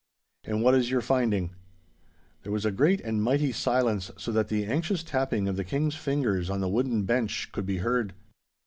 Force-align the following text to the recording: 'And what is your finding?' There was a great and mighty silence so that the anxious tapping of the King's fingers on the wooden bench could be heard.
'And 0.45 0.63
what 0.63 0.73
is 0.73 0.89
your 0.89 1.01
finding?' 1.01 1.53
There 2.41 2.51
was 2.51 2.65
a 2.65 2.71
great 2.71 3.01
and 3.01 3.21
mighty 3.21 3.51
silence 3.51 4.09
so 4.17 4.31
that 4.31 4.47
the 4.47 4.65
anxious 4.65 5.03
tapping 5.03 5.47
of 5.47 5.57
the 5.57 5.63
King's 5.63 5.93
fingers 5.95 6.49
on 6.49 6.59
the 6.59 6.67
wooden 6.67 7.03
bench 7.03 7.49
could 7.51 7.67
be 7.67 7.77
heard. 7.77 8.15